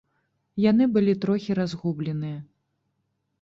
[0.69, 2.41] Яны былі трохі разгубленыя.